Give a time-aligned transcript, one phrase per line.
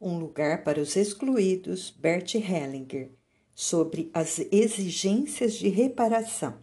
[0.00, 3.10] Um Lugar para os Excluídos, Bert Hellinger,
[3.52, 6.54] sobre as exigências de reparação.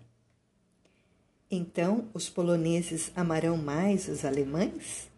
[1.51, 5.09] Então, os poloneses amarão mais os alemães?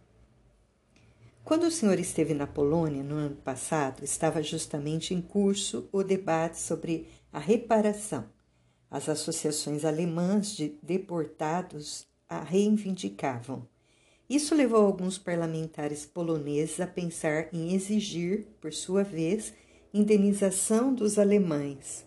[1.44, 6.60] Quando o senhor esteve na Polônia no ano passado, estava justamente em curso o debate
[6.60, 8.26] sobre a reparação.
[8.90, 13.68] As associações alemãs de deportados a reivindicavam.
[14.30, 19.54] Isso levou alguns parlamentares poloneses a pensar em exigir, por sua vez,
[19.94, 22.06] indenização dos alemães.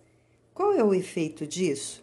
[0.52, 2.02] Qual é o efeito disso?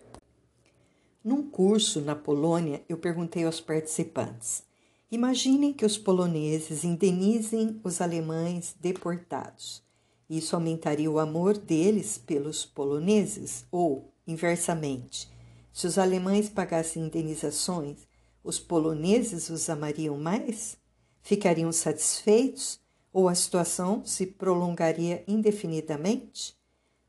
[1.23, 4.63] Num curso na Polônia, eu perguntei aos participantes:
[5.11, 9.83] Imaginem que os poloneses indenizem os alemães deportados.
[10.29, 13.65] Isso aumentaria o amor deles pelos poloneses?
[13.71, 15.29] Ou, inversamente,
[15.71, 18.07] se os alemães pagassem indenizações,
[18.47, 20.77] os poloneses os amariam mais?
[21.21, 22.79] Ficariam satisfeitos?
[23.11, 26.55] Ou a situação se prolongaria indefinidamente?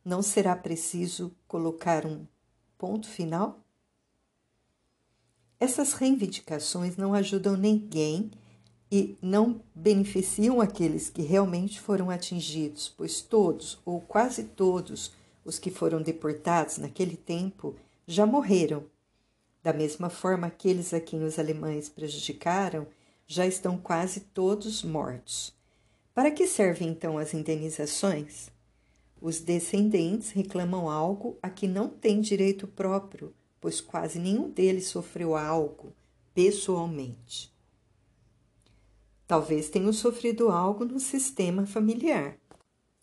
[0.05, 2.27] Não será preciso colocar um
[2.77, 3.61] ponto final?
[5.61, 8.33] Essas reivindicações não ajudam ninguém
[8.91, 15.13] e não beneficiam aqueles que realmente foram atingidos, pois todos ou quase todos
[15.45, 17.77] os que foram deportados naquele tempo
[18.09, 18.85] já morreram.
[19.69, 22.87] Da mesma forma, aqueles a quem os alemães prejudicaram
[23.27, 25.55] já estão quase todos mortos.
[26.15, 28.49] Para que servem então as indenizações?
[29.21, 35.37] Os descendentes reclamam algo a que não têm direito próprio, pois quase nenhum deles sofreu
[35.37, 35.93] algo
[36.33, 37.53] pessoalmente.
[39.27, 42.39] Talvez tenham sofrido algo no sistema familiar.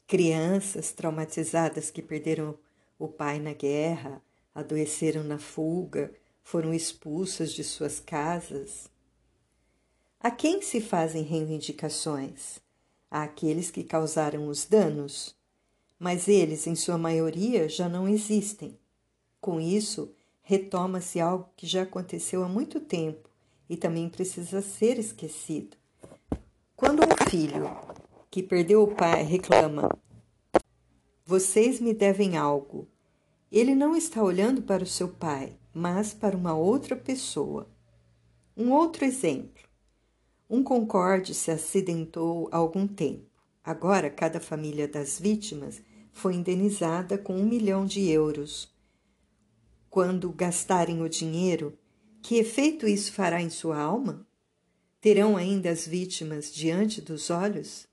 [0.08, 2.58] Crianças traumatizadas que perderam
[2.98, 4.20] o pai na guerra,
[4.56, 6.12] adoeceram na fuga,
[6.46, 8.88] foram expulsas de suas casas.
[10.20, 12.60] A quem se fazem reivindicações?
[13.10, 15.36] A aqueles que causaram os danos,
[15.98, 18.78] mas eles, em sua maioria, já não existem.
[19.42, 20.14] Com isso,
[20.44, 23.28] retoma-se algo que já aconteceu há muito tempo
[23.68, 25.76] e também precisa ser esquecido.
[26.76, 27.66] Quando um filho
[28.30, 29.90] que perdeu o pai reclama:
[31.26, 32.88] Vocês me devem algo,
[33.52, 37.70] ele não está olhando para o seu pai, mas para uma outra pessoa.
[38.58, 39.62] Um outro exemplo.
[40.50, 43.30] Um Concorde se acidentou há algum tempo.
[43.64, 45.82] Agora, cada família das vítimas
[46.12, 48.74] foi indenizada com um milhão de euros
[49.96, 51.80] quando gastarem o dinheiro,
[52.22, 54.28] que efeito isso fará em sua alma?
[55.00, 57.88] Terão ainda as vítimas diante dos olhos?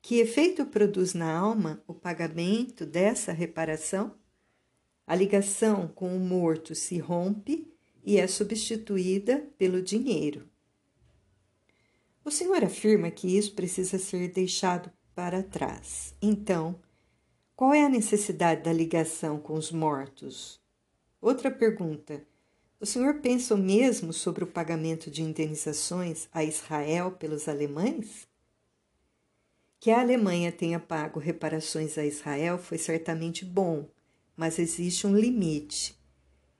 [0.00, 4.14] Que efeito produz na alma o pagamento dessa reparação?
[5.06, 7.72] A ligação com o morto se rompe
[8.04, 10.48] e é substituída pelo dinheiro.
[12.24, 16.14] O Senhor afirma que isso precisa ser deixado para trás.
[16.20, 16.80] Então,
[17.54, 20.60] qual é a necessidade da ligação com os mortos?
[21.20, 22.22] Outra pergunta:
[22.78, 28.28] o senhor pensa o mesmo sobre o pagamento de indenizações a Israel pelos alemães?
[29.80, 33.88] Que a Alemanha tenha pago reparações a Israel foi certamente bom,
[34.36, 35.96] mas existe um limite.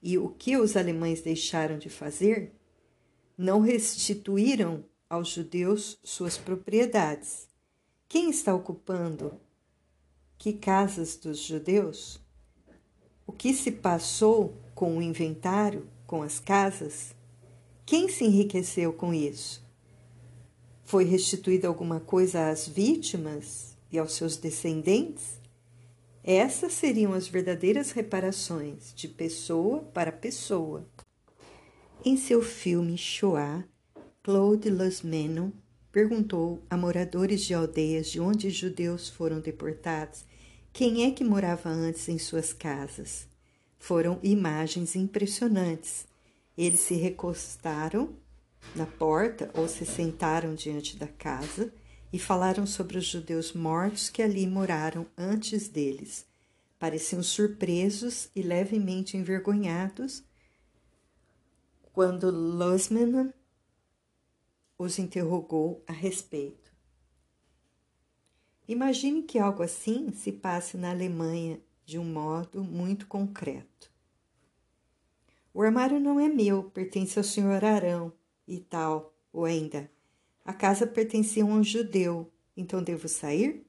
[0.02, 2.52] E o que os alemães deixaram de fazer?
[3.36, 7.48] Não restituíram aos judeus suas propriedades.
[8.08, 9.40] Quem está ocupando
[10.38, 12.20] que casas dos judeus?
[13.26, 17.14] O que se passou com o inventário, com as casas?
[17.84, 19.64] Quem se enriqueceu com isso?
[20.84, 25.40] Foi restituída alguma coisa às vítimas e aos seus descendentes?
[26.26, 30.84] Essas seriam as verdadeiras reparações de pessoa para pessoa.
[32.04, 33.64] Em seu filme Shoah,
[34.24, 35.52] Claude Lasmenon
[35.92, 40.24] perguntou a moradores de aldeias de onde judeus foram deportados
[40.76, 43.26] quem é que morava antes em suas casas?
[43.78, 46.06] Foram imagens impressionantes.
[46.54, 48.10] Eles se recostaram
[48.74, 51.72] na porta ou se sentaram diante da casa
[52.12, 56.26] e falaram sobre os judeus mortos que ali moraram antes deles.
[56.78, 60.22] Pareciam surpresos e levemente envergonhados
[61.92, 63.32] quando Losman
[64.78, 66.70] os interrogou a respeito.
[68.68, 73.90] Imagine que algo assim se passe na Alemanha de um modo muito concreto.
[75.54, 78.12] O armário não é meu, pertence ao senhor Arão
[78.46, 79.90] e tal, ou ainda,
[80.46, 83.66] a casa pertencia a um judeu, então devo sair?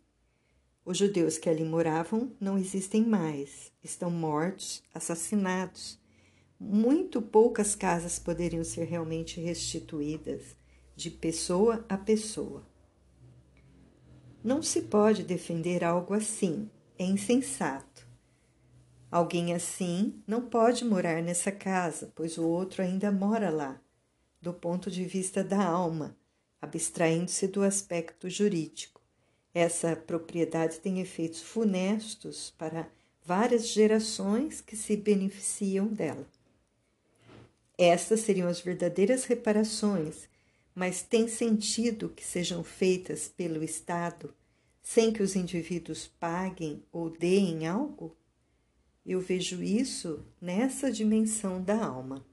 [0.85, 6.00] Os judeus que ali moravam não existem mais, estão mortos, assassinados.
[6.59, 10.56] Muito poucas casas poderiam ser realmente restituídas
[10.95, 12.63] de pessoa a pessoa.
[14.44, 16.69] Não se pode defender algo assim,
[17.00, 18.07] é insensato.
[19.09, 23.81] Alguém assim não pode morar nessa casa, pois o outro ainda mora lá,
[24.39, 26.15] do ponto de vista da alma,
[26.62, 29.01] abstraindo-se do aspecto jurídico.
[29.54, 32.88] Essa propriedade tem efeitos funestos para
[33.24, 36.27] várias gerações que se beneficiam dela.
[37.77, 40.27] Estas seriam as verdadeiras reparações,
[40.74, 44.33] mas tem sentido que sejam feitas pelo Estado
[44.81, 48.15] sem que os indivíduos paguem ou deem algo?
[49.06, 52.25] Eu vejo isso nessa dimensão da alma.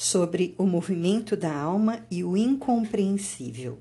[0.00, 3.80] Sobre o movimento da alma e o incompreensível.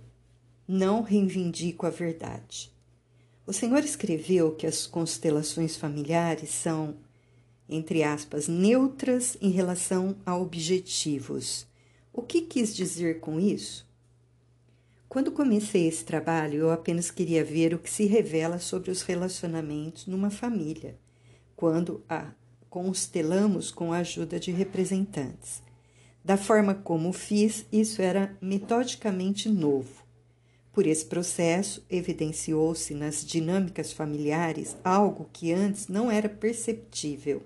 [0.68, 2.74] Não reivindico a verdade.
[3.46, 6.96] O Senhor escreveu que as constelações familiares são,
[7.70, 11.68] entre aspas, neutras em relação a objetivos.
[12.12, 13.88] O que quis dizer com isso?
[15.08, 20.08] Quando comecei esse trabalho, eu apenas queria ver o que se revela sobre os relacionamentos
[20.08, 20.98] numa família,
[21.56, 22.32] quando a
[22.72, 25.67] constelamos com a ajuda de representantes.
[26.28, 30.04] Da forma como fiz, isso era metodicamente novo.
[30.74, 37.44] Por esse processo, evidenciou-se nas dinâmicas familiares algo que antes não era perceptível.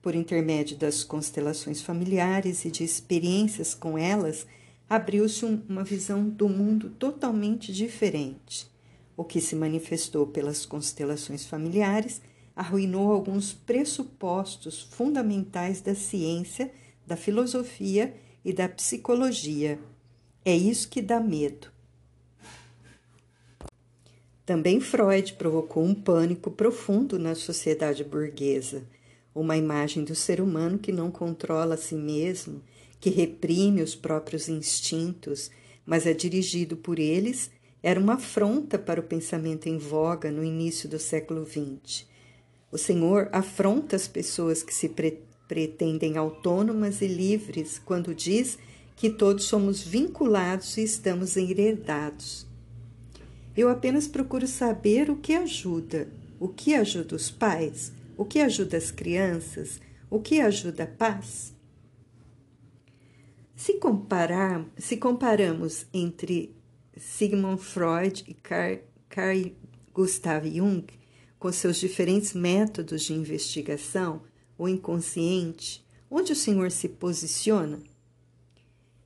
[0.00, 4.46] Por intermédio das constelações familiares e de experiências com elas,
[4.88, 8.70] abriu-se uma visão do mundo totalmente diferente.
[9.14, 12.22] O que se manifestou pelas constelações familiares
[12.56, 16.72] arruinou alguns pressupostos fundamentais da ciência,
[17.06, 18.14] da filosofia
[18.44, 19.78] e da psicologia.
[20.44, 21.68] É isso que dá medo.
[24.44, 28.82] Também Freud provocou um pânico profundo na sociedade burguesa,
[29.34, 32.62] uma imagem do ser humano que não controla a si mesmo
[33.02, 35.50] que reprime os próprios instintos,
[35.84, 37.50] mas é dirigido por eles,
[37.82, 42.06] era uma afronta para o pensamento em voga no início do século XX.
[42.70, 45.18] O Senhor afronta as pessoas que se pre
[45.52, 48.56] pretendem autônomas e livres quando diz
[48.96, 52.46] que todos somos vinculados e estamos enredados.
[53.54, 56.08] Eu apenas procuro saber o que ajuda,
[56.40, 59.78] o que ajuda os pais, o que ajuda as crianças,
[60.08, 61.52] o que ajuda a paz.
[63.54, 66.56] Se, comparar, se comparamos entre
[66.96, 69.52] Sigmund Freud e Carl, Carl
[69.92, 70.86] Gustav Jung,
[71.38, 74.22] com seus diferentes métodos de investigação,
[74.56, 77.80] o inconsciente, onde o senhor se posiciona?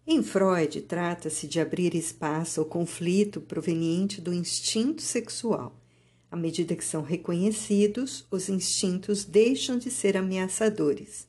[0.06, 5.74] Em Freud, trata-se de abrir espaço ao conflito proveniente do instinto sexual.
[6.30, 11.26] À medida que são reconhecidos, os instintos deixam de ser ameaçadores.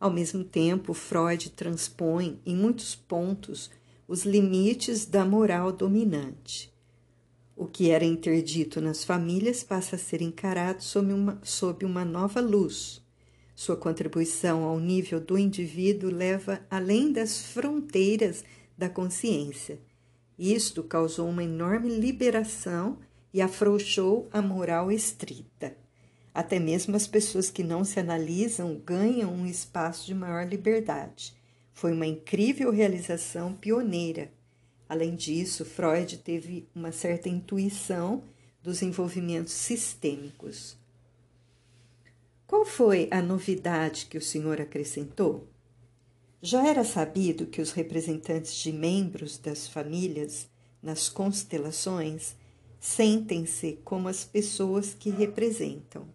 [0.00, 3.70] Ao mesmo tempo, Freud transpõe, em muitos pontos,
[4.08, 6.72] os limites da moral dominante.
[7.54, 12.40] O que era interdito nas famílias passa a ser encarado sob uma, sob uma nova
[12.40, 12.99] luz.
[13.60, 18.42] Sua contribuição ao nível do indivíduo leva além das fronteiras
[18.74, 19.78] da consciência.
[20.38, 22.98] Isto causou uma enorme liberação
[23.34, 25.76] e afrouxou a moral estrita.
[26.32, 31.34] Até mesmo as pessoas que não se analisam ganham um espaço de maior liberdade.
[31.74, 34.32] Foi uma incrível realização pioneira.
[34.88, 38.24] Além disso, Freud teve uma certa intuição
[38.62, 40.79] dos envolvimentos sistêmicos.
[42.50, 45.46] Qual foi a novidade que o senhor acrescentou?
[46.42, 50.48] Já era sabido que os representantes de membros das famílias
[50.82, 52.34] nas constelações
[52.80, 56.08] sentem-se como as pessoas que representam.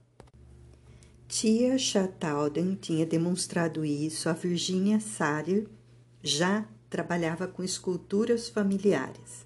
[1.26, 5.66] Tia Chatalden tinha demonstrado isso a Virginia Sarier,
[6.22, 9.46] já trabalhava com esculturas familiares.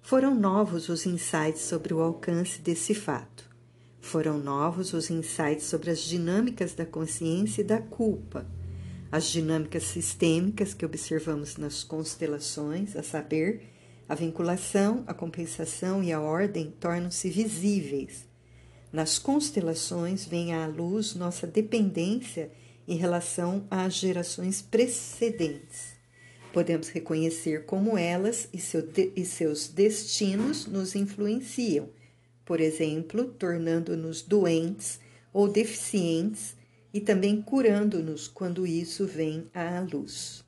[0.00, 3.49] Foram novos os insights sobre o alcance desse fato.
[4.00, 8.46] Foram novos os insights sobre as dinâmicas da consciência e da culpa,
[9.12, 13.62] as dinâmicas sistêmicas que observamos nas constelações, a saber,
[14.08, 18.26] a vinculação, a compensação e a ordem tornam-se visíveis.
[18.92, 22.50] Nas constelações vem à luz nossa dependência
[22.88, 25.94] em relação às gerações precedentes.
[26.52, 31.88] Podemos reconhecer como elas e, seu de, e seus destinos nos influenciam,
[32.50, 34.98] por exemplo, tornando-nos doentes
[35.32, 36.56] ou deficientes
[36.92, 40.44] e também curando-nos quando isso vem à luz.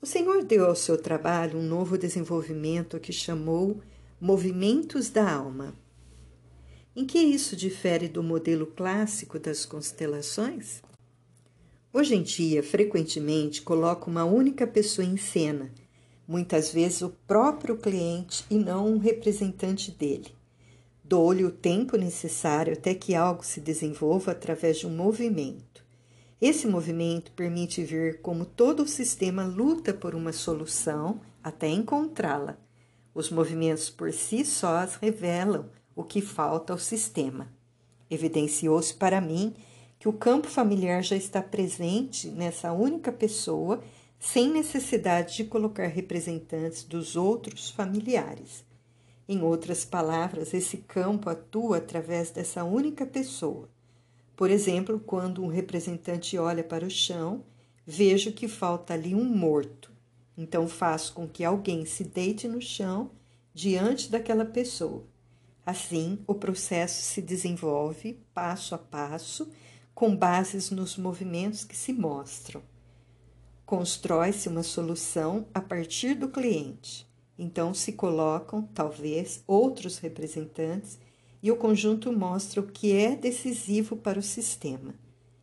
[0.00, 3.82] O Senhor deu ao seu trabalho um novo desenvolvimento que chamou
[4.18, 5.74] movimentos da alma.
[6.96, 10.80] Em que isso difere do modelo clássico das constelações?
[11.92, 15.70] Hoje em dia, frequentemente coloca uma única pessoa em cena,
[16.30, 20.32] muitas vezes o próprio cliente e não um representante dele.
[21.02, 25.84] Dou-lhe o tempo necessário até que algo se desenvolva através de um movimento.
[26.40, 32.56] Esse movimento permite ver como todo o sistema luta por uma solução até encontrá-la.
[33.12, 37.52] Os movimentos por si sós revelam o que falta ao sistema.
[38.08, 39.52] Evidenciou-se para mim
[39.98, 43.82] que o campo familiar já está presente nessa única pessoa,
[44.20, 48.62] sem necessidade de colocar representantes dos outros familiares.
[49.26, 53.70] Em outras palavras, esse campo atua através dessa única pessoa.
[54.36, 57.42] Por exemplo, quando um representante olha para o chão,
[57.86, 59.90] vejo que falta ali um morto.
[60.36, 63.10] Então faço com que alguém se deite no chão
[63.54, 65.04] diante daquela pessoa.
[65.64, 69.50] Assim, o processo se desenvolve passo a passo,
[69.94, 72.62] com bases nos movimentos que se mostram.
[73.70, 77.08] Constrói-se uma solução a partir do cliente.
[77.38, 80.98] Então se colocam, talvez, outros representantes
[81.40, 84.92] e o conjunto mostra o que é decisivo para o sistema.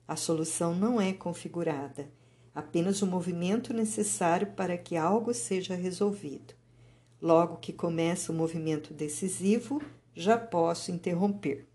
[0.05, 2.11] A solução não é configurada,
[2.53, 6.53] apenas o movimento necessário para que algo seja resolvido.
[7.21, 9.81] Logo que começa o movimento decisivo,
[10.13, 11.65] já posso interromper.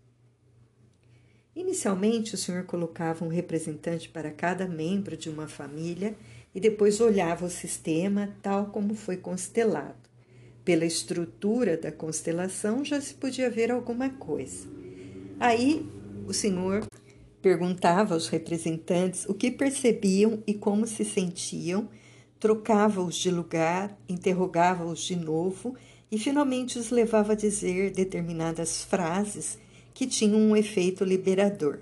[1.55, 6.15] Inicialmente, o senhor colocava um representante para cada membro de uma família
[6.53, 9.95] e depois olhava o sistema tal como foi constelado.
[10.63, 14.67] Pela estrutura da constelação já se podia ver alguma coisa.
[15.39, 15.85] Aí
[16.25, 16.85] o senhor
[17.41, 21.89] perguntava aos representantes o que percebiam e como se sentiam,
[22.39, 25.75] trocava-os de lugar, interrogava-os de novo
[26.09, 29.57] e finalmente os levava a dizer determinadas frases
[29.93, 31.79] que tinham um efeito liberador.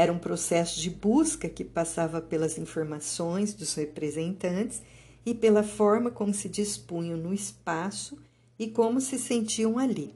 [0.00, 4.80] Era um processo de busca que passava pelas informações dos representantes
[5.26, 8.16] e pela forma como se dispunham no espaço
[8.58, 10.14] e como se sentiam ali.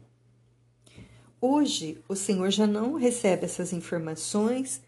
[1.38, 4.80] Hoje, o Senhor já não recebe essas informações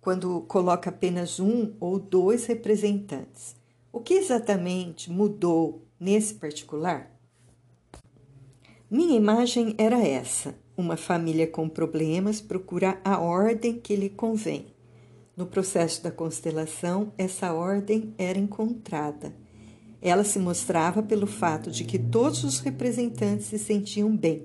[0.00, 3.54] quando coloca apenas um ou dois representantes.
[3.92, 7.14] O que exatamente mudou nesse particular?
[8.90, 14.66] Minha imagem era essa: uma família com problemas procura a ordem que lhe convém.
[15.36, 19.34] No processo da constelação, essa ordem era encontrada.
[20.00, 24.42] Ela se mostrava pelo fato de que todos os representantes se sentiam bem.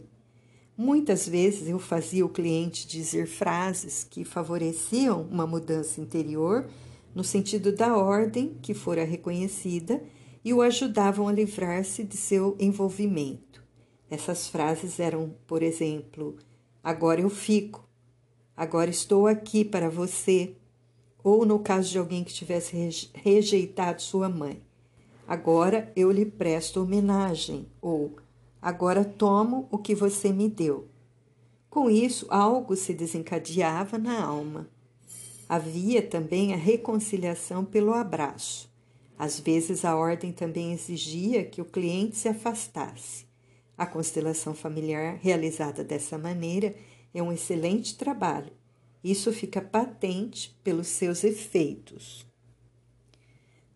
[0.78, 6.70] Muitas vezes eu fazia o cliente dizer frases que favoreciam uma mudança interior
[7.14, 10.02] no sentido da ordem que fora reconhecida
[10.44, 13.49] e o ajudavam a livrar-se de seu envolvimento.
[14.10, 16.36] Essas frases eram, por exemplo,
[16.84, 17.88] agora eu fico,
[18.58, 20.56] agora estou aqui para você,
[21.24, 24.62] ou no caso de alguém que tivesse rejeitado sua mãe,
[25.28, 28.16] agora eu lhe presto homenagem, ou
[28.60, 30.88] agora tomo o que você me deu.
[31.70, 34.68] Com isso, algo se desencadeava na alma.
[35.48, 38.68] Havia também a reconciliação pelo abraço.
[39.18, 43.29] Às vezes, a ordem também exigia que o cliente se afastasse.
[43.80, 46.76] A constelação familiar, realizada dessa maneira,
[47.14, 48.52] é um excelente trabalho.
[49.02, 52.28] Isso fica patente pelos seus efeitos.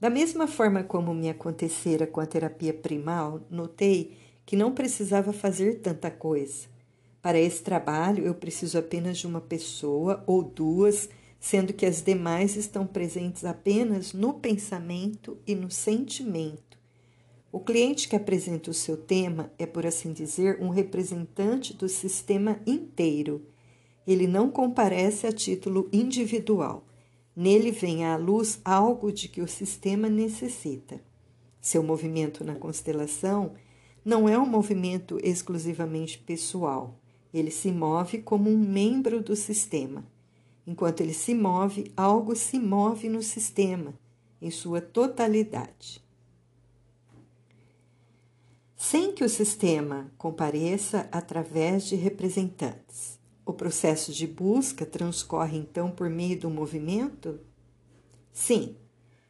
[0.02, 5.80] Da mesma forma como me acontecera com a terapia primal, notei que não precisava fazer
[5.80, 6.68] tanta coisa.
[7.22, 11.08] Para esse trabalho, eu preciso apenas de uma pessoa ou duas,
[11.40, 16.73] sendo que as demais estão presentes apenas no pensamento e no sentimento.
[17.54, 22.60] O cliente que apresenta o seu tema é, por assim dizer, um representante do sistema
[22.66, 23.46] inteiro.
[24.08, 26.84] Ele não comparece a título individual.
[27.36, 31.00] Nele vem à luz algo de que o sistema necessita.
[31.62, 33.54] Seu movimento na constelação
[34.04, 37.00] não é um movimento exclusivamente pessoal.
[37.32, 40.04] Ele se move como um membro do sistema.
[40.66, 43.94] Enquanto ele se move, algo se move no sistema,
[44.42, 46.04] em sua totalidade
[48.86, 53.18] sem que o sistema compareça através de representantes.
[53.46, 57.40] O processo de busca transcorre então por meio do movimento?
[58.34, 58.76] Sim,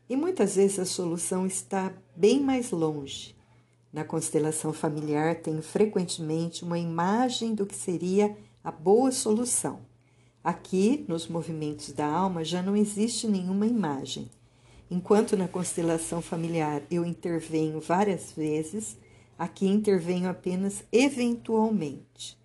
[0.10, 3.36] e muitas vezes a solução está bem mais longe.
[3.93, 9.81] Na constelação familiar, tenho frequentemente uma imagem do que seria a boa solução.
[10.43, 14.31] Aqui, nos movimentos da alma, já não existe nenhuma imagem.
[14.89, 18.98] Enquanto na constelação familiar eu intervenho várias vezes,
[19.37, 22.37] Aqui intervenho apenas eventualmente.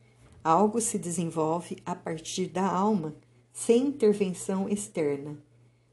[0.42, 3.14] Algo se desenvolve a partir da alma,
[3.52, 5.36] sem intervenção externa.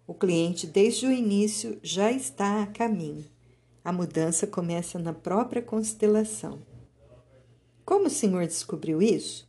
[0.07, 3.25] O cliente, desde o início, já está a caminho.
[3.83, 6.59] a mudança começa na própria constelação.
[7.85, 9.47] Como o senhor descobriu isso?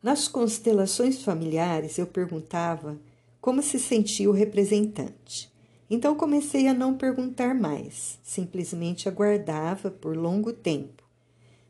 [0.00, 3.00] Nas constelações familiares, eu perguntava
[3.40, 5.51] como se sentia o representante.
[5.94, 11.02] Então comecei a não perguntar mais, simplesmente aguardava por longo tempo.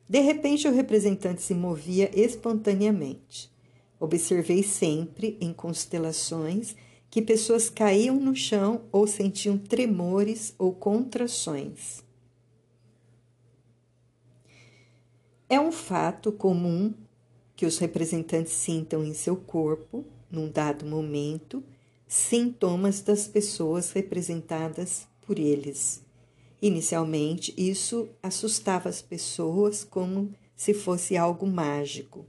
[0.08, 3.50] De repente, o representante se movia espontaneamente.
[3.98, 6.76] Observei sempre em constelações
[7.10, 12.04] que pessoas caíam no chão ou sentiam tremores ou contrações.
[15.48, 16.94] É um fato comum
[17.56, 21.64] que os representantes sintam em seu corpo, num dado momento,
[22.12, 26.04] sintomas das pessoas representadas por eles.
[26.60, 32.26] Inicialmente, isso assustava as pessoas como se fosse algo mágico.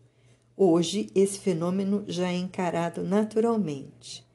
[0.56, 4.25] Hoje, esse fenômeno já é encarado naturalmente.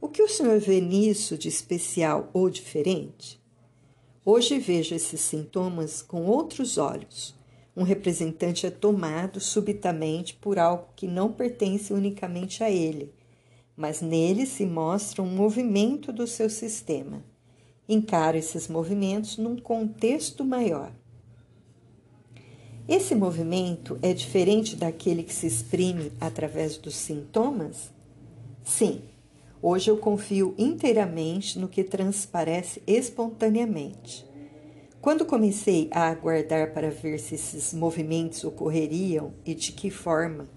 [0.00, 3.38] O que o senhor vê nisso de especial ou diferente?
[4.24, 7.34] Hoje vejo esses sintomas com outros olhos.
[7.76, 13.12] Um representante é tomado subitamente por algo que não pertence unicamente a ele,
[13.76, 17.22] mas nele se mostra um movimento do seu sistema.
[17.88, 20.90] Encaro esses movimentos num contexto maior.
[22.88, 27.90] Esse movimento é diferente daquele que se exprime através dos sintomas?
[28.64, 29.02] Sim,
[29.68, 34.24] Hoje eu confio inteiramente no que transparece espontaneamente.
[35.00, 40.48] Quando comecei a aguardar para ver se esses movimentos ocorreriam e de que forma,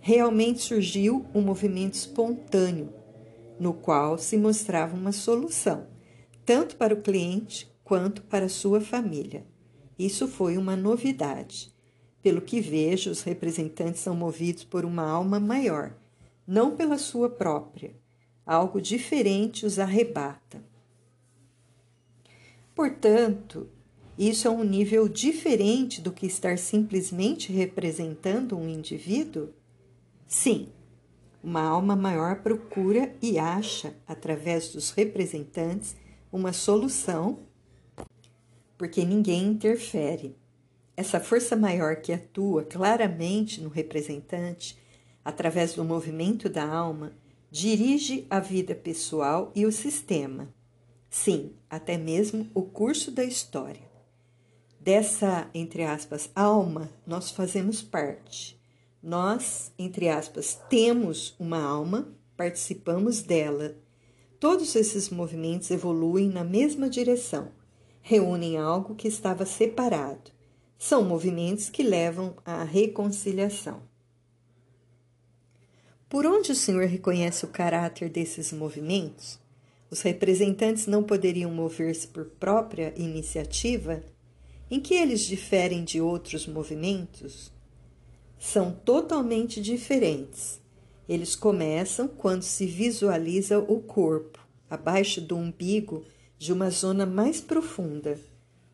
[0.00, 2.92] realmente surgiu um movimento espontâneo,
[3.58, 5.86] no qual se mostrava uma solução,
[6.44, 9.46] tanto para o cliente quanto para sua família.
[9.98, 11.72] Isso foi uma novidade.
[12.22, 15.94] Pelo que vejo, os representantes são movidos por uma alma maior,
[16.46, 17.94] não pela sua própria
[18.50, 20.60] algo diferente os arrebata.
[22.74, 23.68] Portanto,
[24.18, 29.50] isso é um nível diferente do que estar simplesmente representando um indivíduo?
[30.32, 30.68] Sim,
[31.42, 35.96] uma alma maior procura e acha, através dos representantes,
[36.30, 37.40] uma solução,
[38.78, 40.36] porque ninguém interfere.
[40.96, 44.78] Essa força maior que atua claramente no representante,
[45.24, 47.12] através do movimento da alma,
[47.50, 50.54] dirige a vida pessoal e o sistema.
[51.10, 53.90] Sim, até mesmo o curso da história.
[54.78, 58.59] Dessa, entre aspas, alma, nós fazemos parte.
[59.02, 63.74] Nós, entre aspas, temos uma alma, participamos dela.
[64.38, 67.50] Todos esses movimentos evoluem na mesma direção,
[68.02, 70.30] reúnem algo que estava separado.
[70.78, 73.82] São movimentos que levam à reconciliação.
[76.08, 79.38] Por onde o senhor reconhece o caráter desses movimentos?
[79.90, 84.02] Os representantes não poderiam mover-se por própria iniciativa?
[84.70, 87.52] Em que eles diferem de outros movimentos?
[88.40, 90.58] São totalmente diferentes.
[91.06, 96.04] Eles começam quando se visualiza o corpo, abaixo do umbigo,
[96.38, 98.18] de uma zona mais profunda.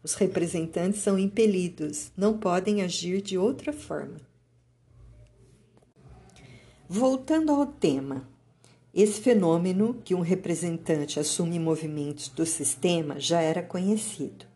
[0.05, 4.21] Os representantes são impelidos, não podem agir de outra forma.
[6.89, 8.29] Voltando ao tema,
[8.95, 14.47] esse fenômeno que um representante assume movimentos do sistema já era conhecido.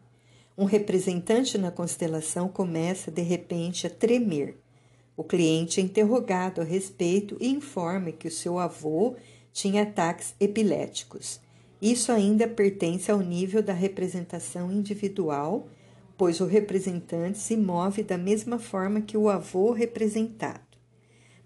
[0.57, 4.57] Um representante na constelação começa de repente a tremer.
[5.21, 9.17] O cliente é interrogado a respeito e informa que o seu avô
[9.53, 11.39] tinha ataques epiléticos.
[11.79, 15.69] Isso ainda pertence ao nível da representação individual,
[16.17, 20.79] pois o representante se move da mesma forma que o avô representado.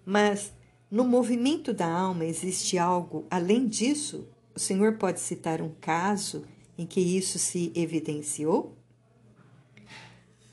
[0.05, 0.53] Mas
[0.89, 4.25] no movimento da alma existe algo além disso?
[4.55, 6.45] O senhor pode citar um caso
[6.77, 8.74] em que isso se evidenciou?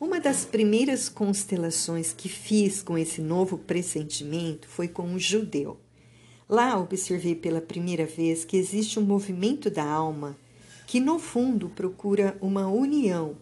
[0.04, 5.78] Uma das primeiras constelações que fiz com esse novo pressentimento foi com um judeu.
[6.48, 10.36] Lá observei pela primeira vez que existe um movimento da alma
[10.88, 13.36] que, no fundo, procura uma união,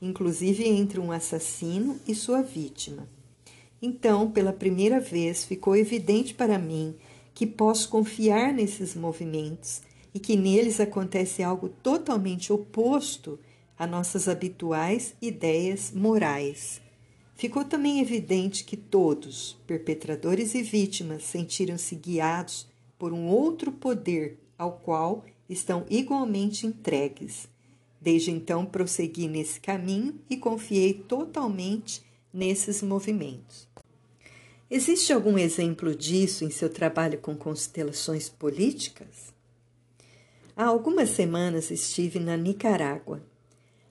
[0.00, 3.08] inclusive entre um assassino e sua vítima.
[3.82, 6.94] Então, pela primeira vez, ficou evidente para mim
[7.34, 9.82] que posso confiar nesses movimentos
[10.14, 13.36] e que neles acontece algo totalmente oposto
[13.78, 16.80] a nossas habituais ideias morais.
[17.36, 22.66] Ficou também evidente que todos, perpetradores e vítimas, sentiram-se guiados
[22.98, 27.48] por um outro poder ao qual estão igualmente entregues.
[28.00, 33.66] Desde então prossegui nesse caminho e confiei totalmente nesses movimentos.
[34.70, 39.32] Existe algum exemplo disso em seu trabalho com constelações políticas?
[40.56, 43.22] Há algumas semanas estive na Nicarágua.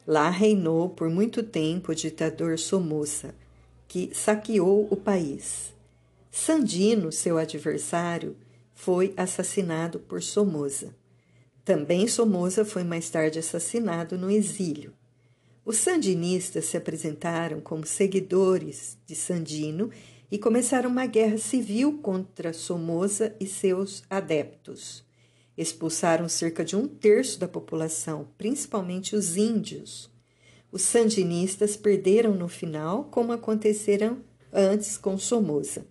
[0.06, 3.34] Lá reinou por muito tempo o ditador Somoza,
[3.88, 5.74] que saqueou o país.
[6.30, 8.36] Sandino, seu adversário,
[8.74, 10.94] foi assassinado por Somoza.
[11.64, 14.94] Também Somoza foi mais tarde assassinado no exílio.
[15.64, 19.90] Os sandinistas se apresentaram como seguidores de Sandino
[20.30, 25.06] e começaram uma guerra civil contra Somoza e seus adeptos.
[25.58, 30.10] Expulsaram cerca de um terço da população, principalmente os índios.
[30.72, 34.18] Os sandinistas perderam no final, como aconteceram
[34.52, 35.86] antes com Somoza.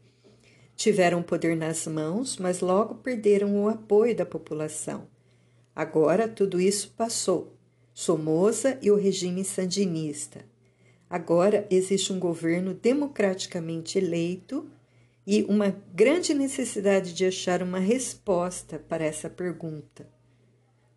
[0.75, 5.07] Tiveram poder nas mãos, mas logo perderam o apoio da população.
[5.75, 7.57] Agora tudo isso passou.
[7.95, 10.45] Somoza e o regime sandinista.
[11.09, 14.67] Agora existe um governo democraticamente eleito
[15.27, 20.09] e uma grande necessidade de achar uma resposta para essa pergunta.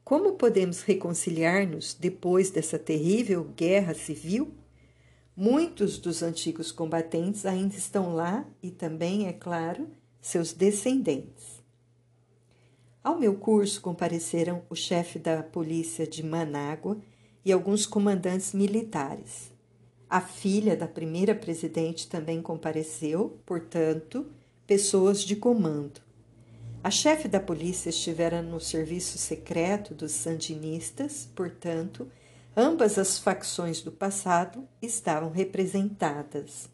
[0.04, 4.54] Como podemos reconciliar-nos depois dessa terrível guerra civil?
[5.36, 9.90] Muitos dos antigos combatentes ainda estão lá e também, é claro,
[10.22, 11.64] seus descendentes.
[13.04, 16.98] Ao meu curso compareceram o chefe da polícia de Manágua
[17.44, 19.55] e alguns comandantes militares.
[20.10, 24.28] A filha da primeira presidente também compareceu, portanto,
[24.68, 26.00] pessoas de comando.
[26.84, 32.08] A chefe da polícia estivera no serviço secreto dos sandinistas, portanto,
[32.56, 36.70] ambas as facções do passado estavam representadas.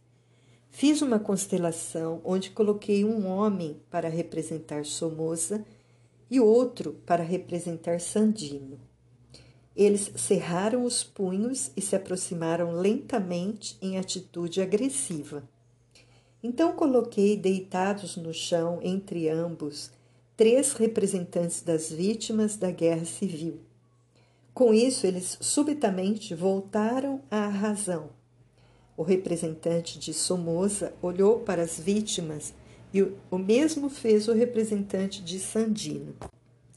[0.69, 5.65] Fiz uma constelação onde coloquei um homem para representar Somoza
[6.29, 8.90] e outro para representar Sandino.
[9.75, 15.43] Eles cerraram os punhos e se aproximaram lentamente em atitude agressiva.
[16.43, 19.91] Então coloquei deitados no chão entre ambos
[20.35, 23.59] três representantes das vítimas da guerra civil.
[24.53, 28.09] Com isso, eles subitamente voltaram à razão.
[28.97, 32.53] O representante de Somoza olhou para as vítimas
[32.93, 36.15] e o mesmo fez o representante de Sandino.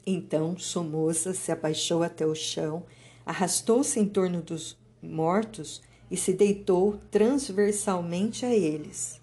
[0.06, 2.84] Então Somoza se abaixou até o chão,
[3.24, 9.20] arrastou-se em torno dos mortos e se deitou transversalmente a eles.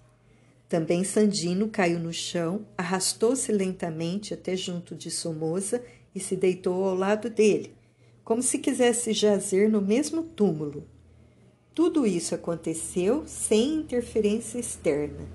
[0.68, 6.94] Também Sandino caiu no chão, arrastou-se lentamente até junto de Somoza e se deitou ao
[6.94, 7.74] lado dele,
[8.24, 10.86] como se quisesse jazer no mesmo túmulo.
[11.74, 15.26] Tudo isso aconteceu sem interferência externa.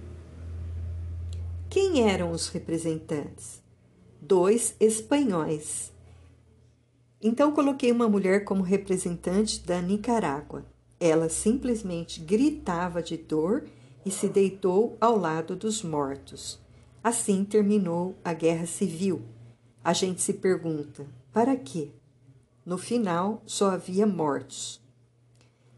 [1.69, 3.61] Quem eram os representantes?
[4.21, 5.91] Dois espanhóis.
[7.21, 10.65] Então coloquei uma mulher como representante da Nicarágua.
[10.99, 13.65] Ela simplesmente gritava de dor
[14.05, 16.59] e se deitou ao lado dos mortos.
[17.03, 19.21] Assim terminou a guerra civil.
[19.83, 21.89] A gente se pergunta: para quê?
[22.65, 24.81] No final, só havia mortos.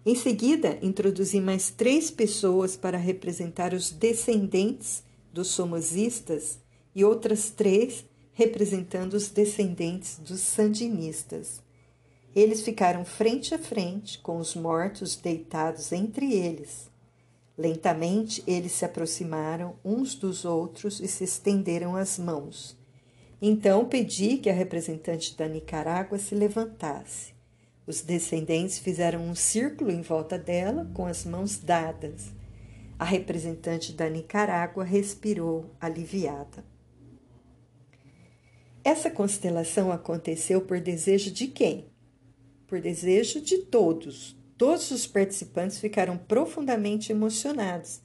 [0.06, 6.58] Em seguida, introduzi mais três pessoas para representar os descendentes dos somosistas
[6.96, 8.06] e outras três
[8.40, 11.62] representando os descendentes dos sandinistas.
[12.34, 16.90] Eles ficaram frente a frente, com os mortos deitados entre eles.
[17.58, 22.78] Lentamente eles se aproximaram uns dos outros e se estenderam as mãos.
[23.42, 27.34] Então pedi que a representante da Nicarágua se levantasse.
[27.86, 32.32] Os descendentes fizeram um círculo em volta dela com as mãos dadas.
[32.98, 36.69] A representante da Nicarágua respirou aliviada.
[38.90, 41.86] Essa constelação aconteceu por desejo de quem?
[42.66, 44.36] Por desejo de todos.
[44.58, 48.02] Todos os participantes ficaram profundamente emocionados.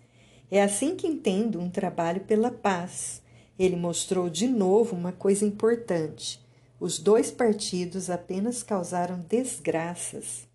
[0.51, 3.23] É assim que entendo um trabalho pela paz.
[3.59, 6.39] Ele mostrou de novo uma coisa importante.
[6.79, 10.47] Os dois partidos apenas causaram desgraças.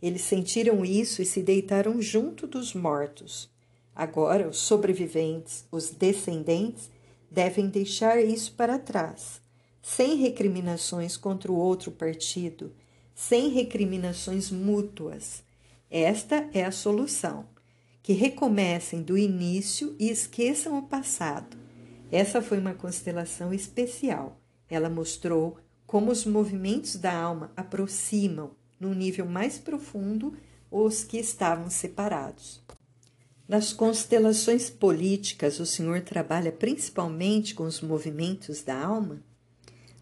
[0.00, 3.50] Eles sentiram isso e se deitaram junto dos mortos.
[3.94, 6.90] Agora, os sobreviventes, os descendentes,
[7.30, 9.43] devem deixar isso para trás,
[9.86, 12.72] sem recriminações contra o outro partido,
[13.14, 15.44] sem recriminações mútuas.
[15.90, 17.46] Esta é a solução.
[18.02, 21.58] Que recomecem do início e esqueçam o passado.
[22.10, 24.40] Essa foi uma constelação especial.
[24.70, 30.34] Ela mostrou como os movimentos da alma aproximam, num nível mais profundo,
[30.70, 32.62] os que estavam separados.
[33.46, 39.22] Nas constelações políticas, o senhor trabalha principalmente com os movimentos da alma?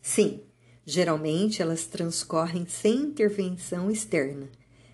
[0.02, 0.40] Sim,
[0.84, 4.50] geralmente elas transcorrem sem intervenção externa.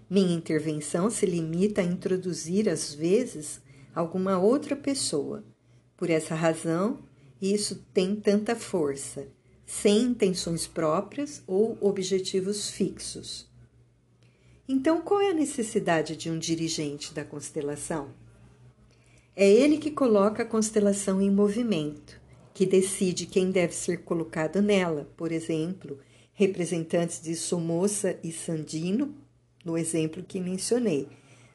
[0.09, 3.61] Minha intervenção se limita a introduzir, às vezes,
[3.95, 5.43] alguma outra pessoa.
[5.97, 6.99] Por essa razão,
[7.41, 9.27] isso tem tanta força,
[9.65, 13.49] sem intenções próprias ou objetivos fixos.
[14.69, 18.11] Então, qual é a necessidade de um dirigente da constelação?
[19.35, 22.18] É ele que coloca a constelação em movimento,
[22.59, 26.01] que decide quem deve ser colocado nela, por exemplo,
[26.35, 29.15] representantes de Somoza e Sandino,
[29.65, 31.07] no exemplo que mencionei.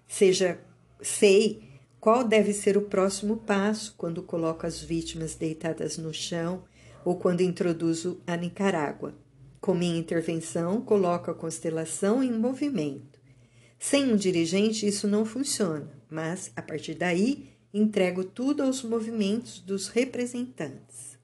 [0.07, 0.61] Seja,
[1.01, 1.61] sei
[1.99, 6.63] qual deve ser o próximo passo quando coloco as vítimas deitadas no chão
[7.03, 9.13] ou quando introduzo a Nicarágua.
[9.59, 13.19] Com minha intervenção, coloco a constelação em movimento.
[13.77, 19.87] Sem um dirigente, isso não funciona, mas a partir daí entrego tudo aos movimentos dos
[19.87, 21.17] representantes.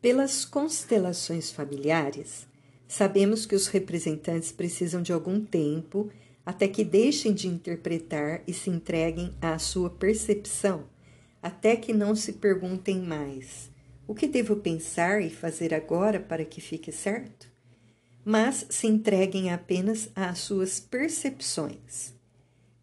[0.00, 2.46] Pelas constelações familiares,
[2.88, 6.10] sabemos que os representantes precisam de algum tempo
[6.44, 10.84] até que deixem de interpretar e se entreguem à sua percepção,
[11.42, 13.70] até que não se perguntem mais
[14.06, 17.48] o que devo pensar e fazer agora para que fique certo?
[18.24, 22.15] Mas se entreguem apenas às suas percepções.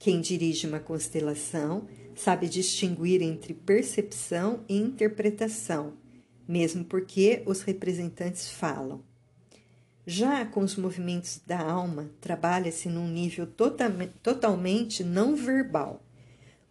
[0.03, 5.93] Quem dirige uma constelação sabe distinguir entre percepção e interpretação,
[6.45, 9.01] mesmo porque os representantes falam.
[10.05, 13.47] Já com os movimentos da alma, trabalha-se num nível
[14.21, 16.03] totalmente não verbal.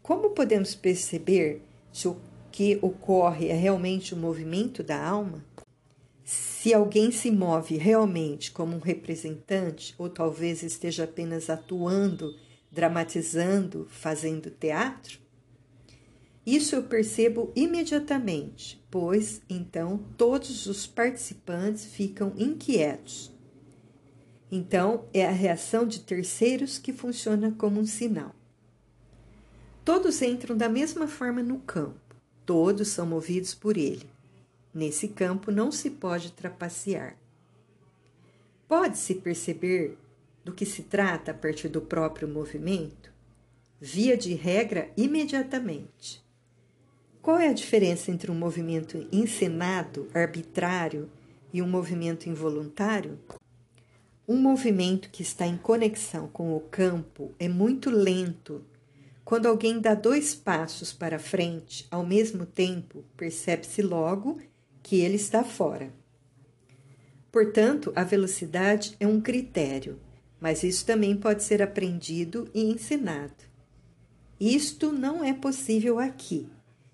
[0.03, 2.19] Como podemos perceber se o
[2.51, 5.43] que ocorre é realmente o movimento da alma?
[6.23, 12.35] Se alguém se move realmente como um representante, ou talvez esteja apenas atuando,
[12.73, 15.21] dramatizando, fazendo teatro?
[16.45, 23.31] Isso eu percebo imediatamente, pois então todos os participantes ficam inquietos.
[24.51, 28.35] Então é a reação de terceiros que funciona como um sinal.
[29.85, 31.99] Todos entram da mesma forma no campo.
[32.45, 34.11] Todos são movidos por ele.
[34.75, 37.17] Nesse campo não se pode trapacear.
[38.67, 39.99] Pode-se perceber
[40.45, 43.13] do que se trata a partir do próprio movimento?
[43.81, 46.23] Via de regra, imediatamente.
[47.21, 51.11] Qual é a diferença entre um movimento encenado, arbitrário,
[51.53, 53.19] e um movimento involuntário?
[54.27, 58.65] Um movimento que está em conexão com o campo é muito lento
[59.25, 64.41] quando alguém dá dois passos para frente ao mesmo tempo, percebe-se logo
[64.83, 65.93] que ele está fora.
[67.31, 69.99] Portanto, a velocidade é um critério,
[70.43, 73.45] mas isso também pode ser aprendido e ensinado.
[74.41, 76.49] Isto não é possível aqui.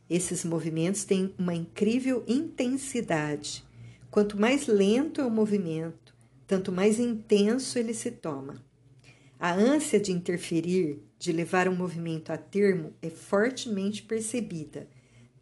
[0.08, 3.64] Esses movimentos têm uma incrível intensidade.
[4.10, 6.14] Quanto mais lento é o movimento,
[6.46, 8.62] tanto mais intenso ele se toma.
[9.40, 14.86] A ânsia de interferir, de levar um movimento a termo, é fortemente percebida,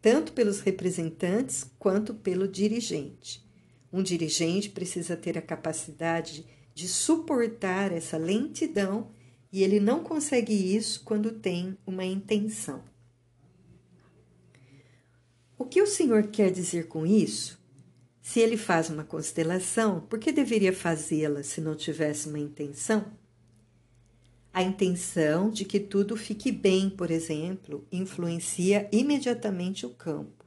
[0.01, 3.45] tanto pelos representantes quanto pelo dirigente.
[3.91, 6.45] Um dirigente precisa ter a capacidade
[6.77, 9.09] de suportar essa lentidão
[9.51, 12.83] e ele não consegue isso quando tem uma intenção.
[15.57, 17.59] O que o Senhor quer dizer com isso?
[18.21, 23.11] Se ele faz uma constelação, por que deveria fazê-la se não tivesse uma intenção?
[24.53, 30.45] A intenção de que tudo fique bem, por exemplo, influencia imediatamente o campo.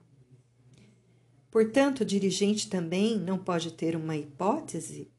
[1.51, 5.11] Portanto, o dirigente também não pode ter uma hipótese?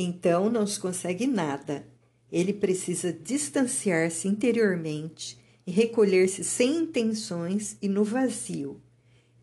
[0.00, 1.84] Então não se consegue nada.
[2.30, 8.80] Ele precisa distanciar-se interiormente e recolher-se sem intenções e no vazio.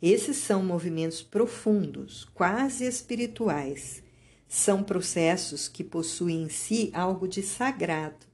[0.01, 4.01] Esses são movimentos profundos, quase espirituais,
[4.47, 8.25] são processos que possuem em si algo de sagrado.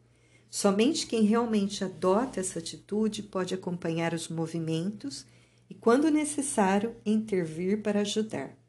[0.48, 5.26] Somente quem realmente adota essa atitude pode acompanhar os movimentos
[5.68, 8.61] e, quando necessário, intervir para ajudar.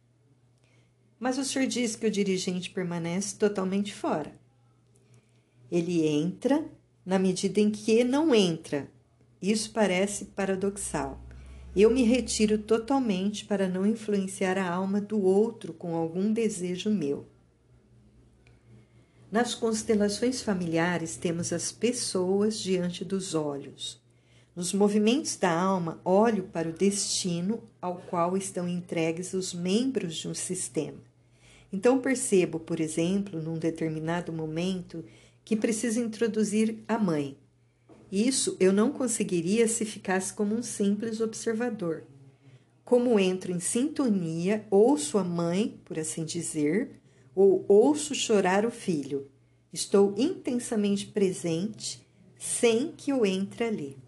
[1.22, 4.32] Mas o senhor diz que o dirigente permanece totalmente fora.
[5.70, 6.64] Ele entra
[7.06, 8.90] na medida em que não entra.
[9.40, 11.22] Isso parece paradoxal.
[11.76, 17.24] Eu me retiro totalmente para não influenciar a alma do outro com algum desejo meu.
[19.30, 24.02] Nas constelações familiares, temos as pessoas diante dos olhos.
[24.56, 30.26] Nos movimentos da alma, olho para o destino ao qual estão entregues os membros de
[30.26, 31.12] um sistema.
[31.72, 35.04] Então percebo, por exemplo, num determinado momento,
[35.44, 37.38] que preciso introduzir a mãe.
[38.11, 42.04] Isso eu não conseguiria se ficasse como um simples observador.
[42.85, 47.00] Como entro em sintonia, ouço a mãe, por assim dizer,
[47.35, 49.30] ou ouço chorar o filho.
[49.72, 52.06] Estou intensamente presente
[52.38, 54.02] sem que eu entre ali.